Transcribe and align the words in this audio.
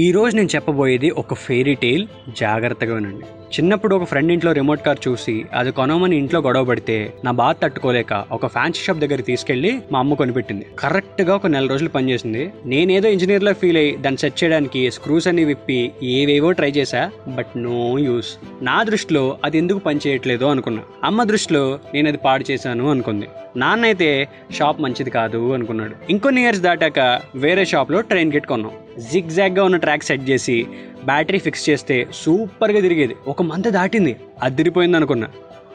ఈ 0.00 0.10
రోజు 0.12 0.36
నేను 0.36 0.48
చెప్పబోయేది 0.54 1.10
ఒక 1.10 1.34
ఫెయిరీ 1.34 1.74
టెయిల్ 1.74 2.06
జాగ్రత్తగా 2.40 2.94
వినండి. 2.94 3.24
చిన్నప్పుడు 3.54 3.96
ఒక 3.96 4.04
ఫ్రెండ్ 4.04 4.32
ఇంట్లో 4.32 4.52
రిమోట్ 4.52 4.82
కార్ 4.86 4.98
చూసి 5.08 5.44
అది 5.54 5.70
కొనమని 5.72 6.16
ఇంట్లో 6.16 6.40
గొడవ 6.40 6.64
పడితే 6.64 7.12
నా 7.24 7.30
బాధ 7.30 7.54
తట్టుకోలేక 7.62 8.24
ఒక 8.32 8.46
ఫ్యాన్సీ 8.46 8.80
షాప్ 8.84 8.98
దగ్గర 8.98 9.20
తీసుకెళ్ళి 9.20 9.78
మా 9.92 9.98
అమ్మ 9.98 10.14
కొనిపెట్టింది. 10.14 10.66
కరెక్ట్గా 10.78 11.34
ఒక 11.34 11.46
నెల 11.46 11.66
రోజులు 11.66 11.88
పనిచేసింది. 11.88 12.50
నేనేదో 12.66 13.08
ఇంజనీర్ 13.08 13.44
లా 13.44 13.52
ఫీల్ 13.52 13.76
అయ్యి 13.76 13.96
దాన్ని 13.96 14.18
సెట్ 14.18 14.44
చేయడానికి 14.44 14.90
స్క్రూస్ 14.90 15.28
అన్ని 15.28 15.44
విప్పి 15.44 15.92
ఏవేవో 16.02 16.52
ట్రై 16.52 16.70
చేశా 16.70 17.10
బట్ 17.28 17.52
నో 17.56 17.98
యూస్ 17.98 18.36
నా 18.62 18.82
దృష్టిలో 18.82 19.38
అది 19.44 19.58
ఎందుకు 19.58 19.78
పనిచేయట్లేదు 19.78 20.44
అనుకున్నా. 20.44 20.82
అమ్మ 21.04 21.22
దృష్టిలో 21.22 21.78
నేను 21.94 22.08
అది 22.08 22.16
పాడు 22.16 22.44
చేశాను 22.50 22.90
అనుకుంది. 22.90 23.28
నాన్న 23.56 23.84
అయితే 23.84 24.28
షాప్ 24.52 24.80
మంచిది 24.80 25.10
కాదు 25.10 25.52
అనుకున్నాడు. 25.54 25.96
ఇంకొన్ని 26.10 26.42
ఇయర్స్ 26.42 26.60
దాటాక 26.60 27.20
వేరే 27.34 27.64
షాప్లో 27.64 28.00
ట్రైన్ 28.00 28.32
కిట్ 28.32 28.46
కొన్నాం. 28.46 28.72
జిగ్ 29.12 29.58
ఉన్న 29.58 29.76
ట్రాక్ 29.76 30.02
సెట్ 30.02 30.30
చేసి 30.30 30.66
బ్యాటరీ 31.04 31.38
ఫిక్స్ 31.38 31.70
చేస్తే 31.70 32.06
సూపర్గా 32.14 32.80
తిరిగేది. 32.80 33.14
ఒక 33.26 33.42
మంత్ 33.42 33.70
దాటింది. 33.70 34.16
అదిరిపోయింది 34.42 34.96
అనుకున్నా. 34.96 35.28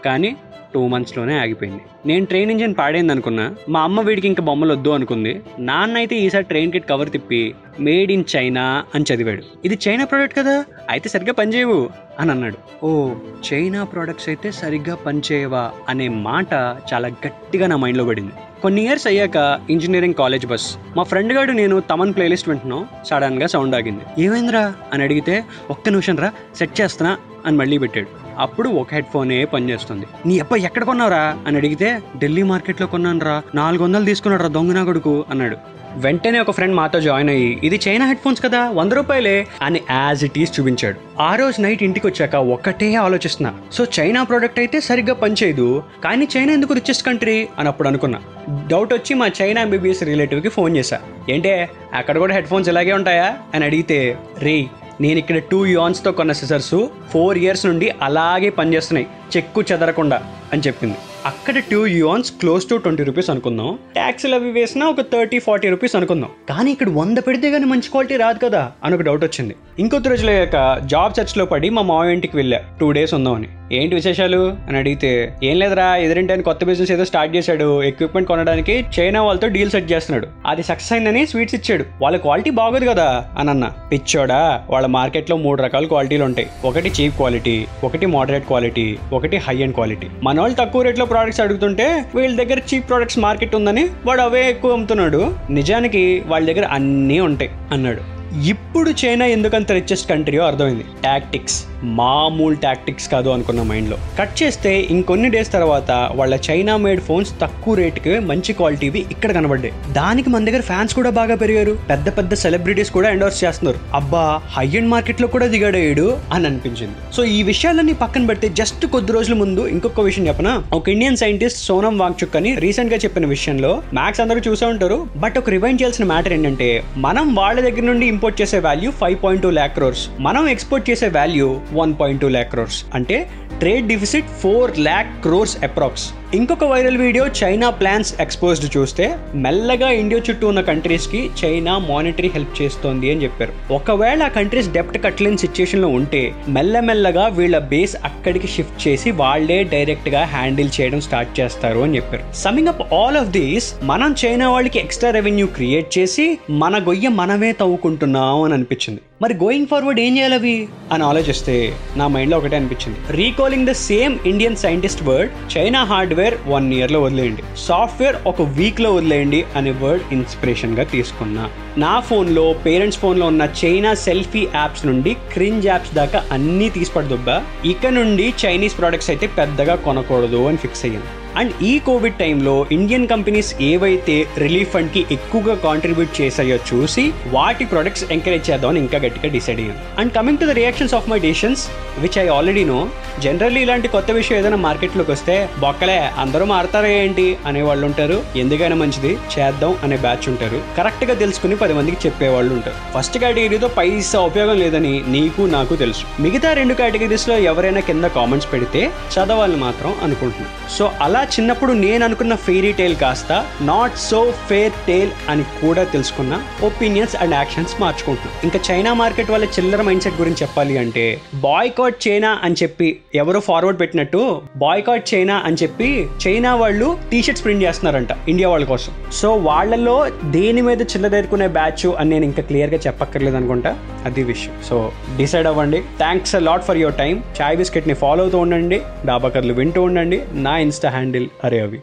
కానీ 0.06 0.36
టూ 0.74 0.88
మంత్స్లోనే 0.88 1.40
ఆగిపోయింది. 1.40 1.82
నేను 2.06 2.26
ట్రైన్ 2.26 2.52
ఇంజిన్ 2.52 2.76
పాడైంది 2.78 3.12
అనుకున్నా. 3.12 3.56
మా 3.70 3.82
అమ్మ 3.82 4.02
వీడికి 4.02 4.28
ఇంకా 4.28 4.44
బొమ్మలు 4.44 4.74
వద్దు 4.74 4.90
అనుకుంది. 4.90 5.42
నాన్న 5.60 5.98
అయితే 5.98 6.16
ఈసారి 6.16 6.44
ట్రైన్ 6.44 6.72
కిట్ 6.72 6.90
కవర్ 6.90 7.12
తిప్పి 7.12 7.56
మేడ్ 7.80 8.12
ఇన్ 8.12 8.24
చైనా 8.36 8.84
అని 8.96 9.06
చదివాడు. 9.14 9.44
ఇది 9.66 9.80
చైనా 9.88 10.06
ప్రోడక్ట్ 10.06 10.38
కదా? 10.40 10.66
అయితే 10.90 11.10
సరిగ్గా 11.10 11.34
పనిచేయవు 11.34 11.90
అని 12.20 12.32
అన్నాడు. 12.32 12.86
ఓ 12.86 13.14
చైనా 13.54 13.84
ప్రోడక్ట్స్ 13.84 14.30
అయితే 14.30 14.52
సరిగ్గా 14.52 14.96
పనిచేయవా 14.96 15.72
అనే 15.90 16.08
మాట 16.08 16.54
చాలా 16.94 17.08
గట్టిగా 17.08 17.68
నా 17.68 17.76
మైండ్లో 17.76 18.06
పడింది. 18.06 18.32
కొన్ని 18.62 18.86
ఇయర్స్ 18.86 19.08
అయ్యాక 19.08 19.60
ఇంజనీరింగ్ 19.70 20.14
కాలేజ్ 20.14 20.46
బస్ 20.46 20.78
మా 20.98 21.04
ఫ్రెండ్ 21.04 21.34
గారు 21.34 21.52
నేను 21.52 21.80
తమన్ 21.80 22.14
ప్లేలిస్ట్ 22.14 22.50
వింటున్నాం 22.50 22.88
సడన్గా 23.06 23.48
సౌండ్ 23.48 23.76
ఆగింది. 23.76 24.24
ఏమైందిరా? 24.24 24.74
అని 24.94 25.04
అడిగితే 25.04 25.44
ఒక్క 25.70 25.90
నిమిషం 25.90 26.18
రా 26.18 26.32
సెట్ 26.56 26.82
చేస్తున్నా 26.82 27.18
అని 27.46 27.58
మళ్ళీ 27.58 27.78
పెట్టాడు. 27.78 28.08
అప్పుడు 28.38 28.70
ఒక 28.70 28.94
హెడ్ 28.94 29.06
ఫోనే 29.14 29.46
పనిచేస్తుంది. 29.46 30.06
నీ 30.26 30.40
అప్ప 30.40 30.58
ఎక్కడ 30.58 30.84
కొన్నావురా? 30.84 31.38
అని 31.48 31.58
అడిగితే 31.58 32.00
ఢిల్లీ 32.18 32.44
మార్కెట్లో 32.44 32.88
కొన్నాను 32.88 33.20
రా 33.20 33.42
నాలుగు 33.56 33.84
వందలు 33.84 34.06
తీసుకున్నాడు 34.06 34.44
రా 34.44 34.50
దొంగనా 34.50 34.84
కొడుకు 34.84 35.26
అన్నాడు. 35.30 35.58
వెంటనే 35.96 36.40
ఒక 36.40 36.52
ఫ్రెండ్ 36.52 36.76
మాతో 36.76 37.02
జాయిన్ 37.02 37.30
అయ్యి 37.30 37.60
ఇది 37.64 37.80
చైనా 37.88 38.08
హెడ్ 38.08 38.20
ఫోన్స్ 38.20 38.44
కదా 38.44 38.70
వంద 38.70 38.94
రూపాయలే 38.94 39.48
అని 39.62 39.82
యాజ్ 39.92 40.24
ఇట్ 40.24 40.40
ఈస్ 40.40 40.60
చూపించాడు. 40.60 41.22
ఆ 41.22 41.36
రోజు 41.36 41.62
నైట్ 41.62 41.84
ఇంటికి 41.84 42.08
వచ్చాక 42.08 42.36
ఒక్కటే 42.36 42.96
ఆలోచిస్తున్నా. 42.96 43.54
సో 43.72 43.86
చైనా 44.00 44.24
ప్రోడక్ట్ 44.24 44.60
అయితే 44.60 44.80
సరిగ్గా 44.80 45.14
పనిచేయదు 45.14 45.84
కానీ 46.04 46.28
చైనా 46.38 46.54
ఎందుకు 46.54 46.74
రిచెస్ట్ 46.74 47.06
కంట్రీ 47.06 47.48
అని 47.60 47.68
అప్పుడు 47.68 47.88
అనుకున్నా. 47.88 48.22
డౌట్ 48.68 48.94
వచ్చి 48.94 49.14
మా 49.14 49.32
చైనా 49.42 49.62
ఎంబీబీఎస్ 49.62 50.04
రిలేటివ్కి 50.04 50.50
ఫోన్ 50.50 50.78
చేశా. 50.78 51.00
ఏంటే 51.30 51.70
అక్కడ 51.94 52.18
కూడా 52.18 52.34
హెడ్ 52.34 52.48
ఫోన్స్ 52.48 52.70
ఇలాగే 52.70 52.94
ఉంటాయా? 52.94 53.38
అని 53.54 53.66
అడిగితే 53.66 54.18
రే 54.40 54.66
నేను 55.02 55.20
ఇక్కడ 55.20 55.38
టూ 55.38 55.66
తో 56.06 56.12
కొన్న 56.12 56.32
సిజర్స్ 56.32 56.88
ఫోర్ 57.10 57.38
ఇయర్స్ 57.38 57.66
నుండి 57.66 57.94
అలాగే 58.02 58.50
పనిచేస్తున్నాయి 58.50 59.08
చెక్కు 59.38 59.62
చెదరకుండా 59.62 60.24
అని 60.54 60.62
చెప్పింది. 60.62 60.96
అక్కడ 61.26 61.60
two 61.72 61.86
yuans 61.86 62.32
close 62.32 62.70
to 62.70 62.76
twenty 62.76 63.04
rupees 63.04 63.30
అనుకుందాం. 63.30 63.80
ట్యాక్స్లు 63.94 64.36
అవి 64.36 64.52
వేసినా 64.52 64.86
ఒక 64.88 65.02
థర్టీ 65.02 65.40
ఫార్టీ 65.40 65.70
రూపీస్ 65.70 65.96
అనుకుందాం. 65.96 66.30
కానీ 66.50 66.72
ఇక్కడ 66.72 66.90
వంద 66.90 67.18
పెడితే 67.18 67.52
కానీ 67.52 67.66
మంచి 67.66 67.90
క్వాలిటీ 67.90 68.16
రాదు 68.16 68.40
కదా 68.40 68.72
అని 68.84 68.96
ఒక 68.96 69.02
డౌట్ 69.02 69.24
వచ్చింది. 69.24 69.56
ఇంకొద్ది 69.80 70.10
రోజులు 70.10 70.32
అయ్యాక 70.32 70.82
జాబ్ 70.86 71.14
సెర్చ్లో 71.14 71.46
పడి 71.46 71.70
మా 71.70 71.82
మావ 71.82 72.04
ఇంటికి 72.04 72.38
వెళ్ళా. 72.38 72.60
టూ 72.80 72.92
డేస్ 72.92 73.14
ఉందామని. 73.14 73.48
ఏంటి 73.74 73.96
విశేషాలు 73.96 74.58
అని 74.68 74.78
అడిగితే 74.78 75.34
ఏం 75.44 75.60
లేదురా 75.60 75.96
ఎదురింటి 75.96 76.34
ఆయన 76.34 76.42
కొత్త 76.42 76.66
బిజినెస్ 76.66 76.92
ఏదో 76.92 77.06
స్టార్ట్ 77.06 77.36
చేశాడు. 77.36 77.84
ఎక్విప్మెంట్ 77.84 78.28
కొనడానికి 78.28 78.86
చైనా 79.00 79.22
వాళ్ళతో 79.22 79.48
డీల్ 79.48 79.70
సెట్ 79.70 79.92
చేస్తున్నాడు. 79.92 80.28
అది 80.46 80.64
సక్సెస్ 80.64 80.94
అయిందని 80.94 81.28
స్వీట్స్ 81.28 81.56
ఇచ్చాడు. 81.56 81.86
వాళ్ళ 82.02 82.18
క్వాలిటీ 82.18 82.50
బాగోదు 82.50 82.86
కదా? 82.86 83.26
అని 83.38 83.50
అన్న. 83.50 83.72
పిచ్చోడా 83.92 84.64
వాళ్ళ 84.70 84.88
మార్కెట్లో 84.88 85.38
మూడు 85.38 85.62
రకాల 85.62 85.86
క్వాలిటీలు 85.86 86.24
ఉంటాయి. 86.24 86.48
ఒకటి 86.66 86.92
చీప్ 87.02 87.16
క్వాలిటీ 87.16 87.66
ఒకటి 87.84 88.06
మోడరేట్ 88.06 88.46
క్వాలిటీ 88.46 88.98
ఒకటి 89.14 89.38
హై 89.38 89.64
అండ్ 89.64 89.74
క్వాలిటీ 89.74 90.08
మన 90.24 90.40
వాళ్ళు 90.40 90.58
తక్కువ 90.58 90.82
రేట్లో 90.82 91.06
ప్రోడక్ట్స్ 91.06 91.42
అడుగుతుంటే 91.42 92.06
వీళ్ళ 92.16 92.44
దగ్గర 92.44 92.60
చీప్ 92.74 92.90
ప్రోడక్ట్స్ 92.90 93.20
మార్కెట్ 93.20 93.56
ఉందని 93.56 93.88
వాడు 94.06 94.22
అవే 94.22 94.50
ఎక్కువ 94.50 94.72
అమ్ముతున్నాడు. 94.74 95.36
నిజానికి 95.50 96.24
వాళ్ళ 96.28 96.54
దగ్గర 96.54 96.66
అన్నీ 96.66 97.20
ఉంటాయి 97.20 97.52
అన్నాడు. 97.72 98.13
ఇప్పుడు 98.42 98.94
చైనా 99.06 99.26
ఎందుకంత 99.26 99.72
రిచెస్ట్ 99.72 100.10
కంట్రీయో 100.10 100.44
అర్థమైంది? 100.44 100.84
టాక్టిక్స్ 101.04 101.64
మామూలు 101.84 102.56
టాక్టిక్స్ 102.56 103.10
కాదు 103.10 103.30
అనుకున్న 103.30 103.62
మైండ్లో. 103.62 103.98
కట్ 104.20 104.44
చేస్తే 104.44 104.80
ఇంకొన్ని 104.80 105.30
డేస్ 105.30 105.52
తర్వాత 105.52 106.10
వాళ్ళ 106.16 106.40
చైనా 106.52 106.78
మేడ్ 106.78 107.02
ఫోన్స్ 107.02 107.40
తక్కువ 107.42 107.74
రేటుకి 107.76 108.20
మంచి 108.20 108.54
క్వాలిటీవి 108.54 109.06
ఇక్కడ 109.12 109.32
కనబడ్డాయి. 109.32 109.74
దానికి 109.94 110.30
మన 110.30 110.46
దగ్గర 110.46 110.62
ఫ్యాన్స్ 110.62 110.94
కూడా 110.94 111.10
బాగా 111.10 111.36
పెరిగారు. 111.36 111.78
పెద్ద 111.90 112.18
పెద్ద 112.18 112.34
సెలబ్రిటీస్ 112.34 112.92
కూడా 112.92 113.10
ఎండోర్స్ 113.10 113.44
చేస్తున్నారు. 113.44 113.80
అబ్బా 113.94 114.42
హై 114.52 114.68
అండ్ 114.68 114.90
మార్కెట్లో 114.90 115.28
కూడా 115.28 115.46
దిగాడేయుడు 115.48 116.18
అని 116.34 116.46
అనిపించింది. 116.46 116.96
సో 117.14 117.24
ఈ 117.24 117.44
విషయాలన్నీ 117.44 117.94
పక్కన 117.94 118.26
పెడితే 118.26 118.50
జస్ట్ 118.50 118.86
కొద్ది 118.86 119.12
రోజుల 119.12 119.34
ముందు 119.34 119.68
ఇంకొక 119.68 120.02
విషయం 120.02 120.28
చెప్పనా? 120.28 120.64
ఒక 120.74 120.90
ఇండియన్ 120.90 121.18
సైంటిస్ట్ 121.18 121.60
సోనం 121.60 121.98
వాంగ్చుక్ 121.98 122.36
అని 122.36 122.56
రీసెంట్గా 122.56 122.98
చెప్పిన 123.00 123.26
విషయంలో 123.26 123.84
మ్యాక్స్ 123.94 124.22
అందరూ 124.22 124.42
చూసే 124.48 124.66
ఉంటారు. 124.66 125.08
బట్ 125.18 125.38
ఒక 125.38 125.50
రివైండ్ 125.50 125.82
చేయాల్సిన 125.82 126.06
మ్యాటర్ 126.06 126.34
ఏంటంటే 126.34 126.84
మనం 126.98 127.36
వాళ్ళ 127.36 127.62
దగ్గర 127.62 127.82
నుండి 127.82 128.06
ఇంపోర్ట్ 128.24 128.42
చేసే 128.42 128.60
value 128.64 128.90
five 129.00 129.16
point 129.24 129.42
two 129.44 129.50
lakh 129.56 129.74
crores 129.76 130.02
మనం 130.20 130.44
ఎక్స్పోర్ట్ 130.52 130.86
చేసే 130.90 131.08
value 131.16 131.48
one 131.74 131.94
point 132.02 132.22
two 132.22 132.28
lakh 132.30 132.50
crores 132.52 132.78
అంటే 132.94 133.18
trade 133.60 133.88
deficit 133.88 134.30
four 134.42 134.72
lakh 134.80 135.10
crores 135.26 135.56
approx 135.68 136.06
ఇంకొక 136.38 136.64
viral 136.64 136.98
video 136.98 137.26
China 137.40 137.70
plans 137.70 138.22
exposed 138.22 138.78
చూస్తే 138.78 139.06
మెల్లగా 139.36 139.90
ఇండియా 139.92 140.22
చుట్టూ 140.30 140.48
ఉన్న 140.48 140.62
కంట్రీస్కి 140.62 141.30
చైనా 141.42 141.78
మానిటరీ 141.78 142.30
హెల్ప్ 142.30 142.62
చేస్తోంది 142.62 143.12
అని 143.12 143.24
చెప్పారు. 143.24 143.74
ఒకవేళ 143.74 144.24
ఆ 144.24 144.28
కంట్రీస్ 144.28 144.70
డెప్ట్ 144.70 144.98
కట్టలేని 145.04 145.38
సిచ్యుయేషన్లో 145.38 145.88
ఉంటే 145.88 146.22
మెల్లమెల్లగా 146.50 147.28
వీళ్ళ 147.28 147.58
బేస్ 147.58 147.96
అక్కడికి 148.04 148.48
షిఫ్ట్ 148.48 148.88
చేసి 148.88 149.12
వాళ్ళే 149.12 149.64
డైరెక్ట్గా 149.64 150.24
హ్యాండిల్ 150.24 150.72
చేయడం 150.82 151.02
స్టార్ట్ 151.02 151.40
చేస్తారు 151.40 151.80
అని 151.80 151.96
చెప్పారు. 151.96 152.36
Summing 152.36 152.68
up 152.68 152.94
all 152.94 153.18
of 153.18 153.30
these 153.30 153.76
మనం 153.84 154.16
చైనా 154.26 154.50
వాళ్ళకి 154.50 154.80
ఎక్స్ట్రా 154.80 155.12
రెవెన్యూ 155.12 155.48
క్రియేట్ 155.48 155.98
చేసి 155.98 156.38
మన 156.50 156.84
గొయ్య 156.88 157.10
మనమే 157.10 157.52
తవ్వుకుంటున్నాం 157.52 158.42
అని 158.42 158.54
అనిపించింది. 158.54 159.02
మరి 159.24 159.34
గోయింగ్ 159.34 159.68
ఫార్వర్డ్ 159.68 160.00
ఏం 160.00 160.18
చేయాలి 160.18 160.36
అవి? 160.36 160.68
అని 160.92 161.04
ఆలోచిస్తే 161.04 161.74
నా 161.98 162.08
మైండ్లో 162.08 162.38
ఒకటే 162.38 162.56
అనిపించింది. 162.56 163.00
Recalling 163.10 163.68
the 163.68 163.72
same 163.72 164.20
Indian 164.26 164.56
scientist 164.56 165.04
word 165.04 165.58
China 165.58 165.84
hardware 165.84 166.36
one 166.48 166.74
ఇయర్లో 166.74 167.02
వదిలేయండి. 167.02 167.44
సాఫ్ట్వేర్ 167.58 168.16
ఒక 168.28 168.42
వీక్లో 168.42 168.94
వదిలేయండి 168.94 169.46
అనే 169.56 169.72
వర్డ్ 169.72 170.04
ఇన్స్పిరేషన్గా 170.12 170.84
తీసుకున్నా. 170.84 171.50
నా 171.78 172.00
ఫోన్లో 172.00 172.54
పేరెంట్స్ 172.54 173.00
ఫోన్లో 173.00 173.26
ఉన్న 173.26 173.50
చైనా 173.66 173.94
సెల్ఫీ 173.94 174.48
యాప్స్ 174.56 174.86
నుండి 174.86 175.16
క్రింజ్ 175.34 175.68
యాప్స్ 175.68 175.94
దాకా 175.94 176.26
అన్నీ 176.32 176.70
తీసిపడదుబ్బా 176.70 177.44
ఇక 177.66 177.88
నుండి 177.88 178.34
చైనీస్ 178.46 178.78
ప్రోడక్ట్స్ 178.78 179.10
అయితే 179.10 179.28
పెద్దగా 179.28 179.76
కొనకూడదు 179.76 180.48
అని 180.48 180.58
ఫిక్స్ 180.58 180.86
అయ్యాను. 180.86 181.23
అండ్ 181.36 181.64
ఈ 181.64 181.80
కోవిడ్ 181.80 182.16
టైంలో 182.16 182.66
ఇండియన్ 182.72 183.08
కంపెనీస్ 183.08 183.56
ఏవైతే 183.62 184.28
రిలీఫ్ 184.38 184.74
ఫండ్కి 184.74 185.06
ఎక్కువగా 185.12 185.56
కాంట్రిబ్యూట్ 185.56 186.22
చేసాయో 186.22 186.58
చూసి 186.58 187.14
వాటి 187.28 187.66
ప్రొడక్ట్స్ 187.66 188.12
ఎంకరేజ్ 188.12 188.50
చేద్దామని 188.52 188.80
ఇంకా 188.80 188.98
గట్టిగా 188.98 189.34
డిసైడ్ 189.34 189.60
అయ్యాను. 189.60 190.00
And 190.00 190.14
coming 190.14 190.38
to 190.38 190.46
the 190.46 190.50
reactions 190.50 190.94
of 190.94 191.10
my 191.10 191.20
decisions 191.20 191.68
which 192.00 192.20
I 192.20 192.28
already 192.28 192.64
know 192.64 192.90
generally 193.20 193.62
ఇలాంటి 193.62 193.88
కొత్త 193.88 194.12
విషయం 194.12 194.38
ఏదైనా 194.38 194.58
మార్కెట్లోకి 194.58 195.12
వస్తే 195.12 195.50
బొక్కలే 195.60 196.00
అందరూ 196.00 196.46
మారతారా 196.46 196.88
ఏంటి? 196.88 197.38
అనే 197.46 197.62
వాళ్ళు 197.62 197.86
ఉంటారు. 197.86 198.24
ఎందుకైనా 198.36 198.76
మంచిది 198.76 199.18
చేద్దాం 199.40 199.76
అనే 199.84 199.98
బ్యాచ్ 199.98 200.30
ఉంటారు. 200.30 200.62
కరెక్ట్గా 200.78 201.14
తెలుసుకుని 201.14 201.56
పది 201.56 201.74
మందికి 201.74 201.98
చెప్పే 202.06 202.28
వాళ్ళు 202.28 202.54
ఉంటారు. 202.54 202.98
ఫస్ట్ 202.98 203.18
కేటగిరీతో 203.18 203.68
పైసా 203.68 204.20
ఉపయోగం 204.20 204.60
లేదని 204.60 205.04
నీకు 205.08 205.42
నాకు 205.42 205.76
తెలుసు. 205.76 206.22
మిగతా 206.22 206.54
రెండు 206.54 206.74
కేటగిరీస్లో 206.74 207.38
ఎవరైనా 207.38 207.80
కింద 207.80 208.06
కామెంట్స్ 208.06 208.54
పెడితే 208.54 208.92
చదవాలని 209.14 209.58
మాత్రం 209.58 209.96
అనుకుంటున్నాను. 210.04 210.78
సో 210.78 210.92
అలా 211.02 211.23
చిన్నప్పుడు 211.24 211.74
నేను 211.74 212.06
అనుకున్న 212.06 212.36
ఫెయిరీ 212.36 212.72
టేల్ 212.72 212.96
కాస్త 212.96 213.46
నాట్ 213.62 213.98
సో 213.98 214.34
ఫేర్ 214.50 214.74
టేల్ 214.88 215.12
అని 215.30 215.44
కూడా 215.44 215.84
తెలుసుకున్న 215.84 216.42
ఒపీనియన్స్ 216.64 217.16
అండ్ 217.16 217.36
యాక్షన్స్ 217.36 217.82
మార్చుకుంటున్నాను 217.82 218.46
ఇంకా 218.46 218.60
చైనా 218.72 218.94
మార్కెట్ 218.94 219.32
వాళ్ళ 219.32 219.46
చిల్లర 219.46 219.82
మైండ్ 219.82 220.04
సెట్ 220.04 220.16
గురించి 220.16 220.38
చెప్పాలి 220.42 220.78
అంటే 220.78 221.22
బాయ్కాట్ 221.34 222.08
చైనా 222.08 222.40
అని 222.44 222.56
చెప్పి 222.64 223.00
ఎవరో 223.16 223.40
ఫార్వర్డ్ 223.40 223.80
పెట్టినట్టు 223.80 224.42
బాయ్కాట్ 224.56 225.14
చైనా 225.14 225.42
అని 225.46 225.56
చెప్పి 225.64 226.08
చైనా 226.28 226.56
వాళ్ళు 226.56 226.98
టీ 227.12 227.24
షర్ట్స్ 227.24 227.46
ప్రింట్ 227.46 227.64
చేస్తున్నారంట 227.64 228.10
ఇండియా 228.28 228.50
వాళ్ళ 228.50 228.66
కోసం. 228.66 228.94
సో 229.12 229.36
వాళ్ళలో 229.36 230.10
దేని 230.24 230.62
మీద 230.62 230.82
చిల్లదేరుకునే 230.82 231.48
బ్యాచ్ 231.48 231.88
అని 232.00 232.10
నేను 232.10 232.26
ఇంకా 232.26 232.44
క్లియర్గా 232.44 232.80
చెప్పక్కర్లేదు 232.88 233.38
అనుకుంటా. 233.38 233.78
అది 234.06 234.24
విషయం. 234.24 234.54
సో 234.70 234.92
డిసైడ్ 235.18 235.48
అవ్వండి. 235.48 235.82
Thanks 235.98 236.36
lot 236.38 236.64
for 236.64 236.78
your 236.78 236.96
time 236.96 237.24
Chai 237.42 237.58
బిస్కెట్ని 237.58 237.94
follow 237.94 238.24
అవుతూ 238.24 238.38
ఉండండి. 238.38 238.82
డాబా 239.06 239.30
కథలు 239.30 239.54
వింటూ 239.54 239.84
ఉండండి. 239.84 240.22
నా 240.34 240.58
ఇన్స్టా 240.58 240.90
హ్యాండిల్ 240.90 241.13
అరే 241.44 241.60
అవి 241.60 241.80